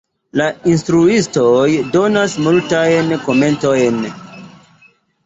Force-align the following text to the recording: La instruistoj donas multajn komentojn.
La 0.39 0.45
instruistoj 0.69 1.65
donas 1.95 2.37
multajn 2.45 3.13
komentojn. 3.27 4.01